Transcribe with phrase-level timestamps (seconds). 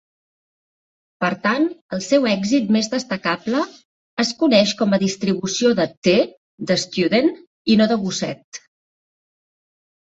[1.23, 1.67] Per tant,
[1.97, 3.61] el seu èxit més destacable
[4.25, 6.17] es coneix com a distribució de t
[6.73, 7.33] de Student,
[7.77, 8.65] i no de Gosset.